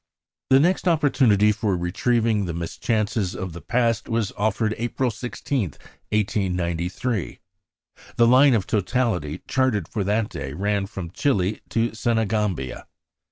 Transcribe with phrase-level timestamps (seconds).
[0.49, 5.73] The next opportunity for retrieving the mischances of the past was offered April 16,
[6.09, 7.39] 1893.
[8.15, 12.87] The line of totality charted for that day ran from Chili to Senegambia.